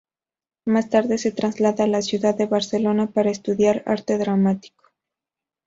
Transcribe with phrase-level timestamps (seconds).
[0.65, 4.85] Más tarde se traslada a la ciudad de Barcelona para estudiar Arte Dramático.